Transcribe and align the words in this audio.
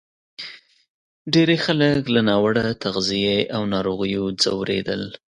ډېری 1.33 1.57
خلک 1.65 2.01
له 2.15 2.21
ناوړه 2.29 2.65
تغذیې 2.83 3.37
او 3.55 3.61
ناروغیو 3.73 4.23
ځورېدل. 4.43 5.01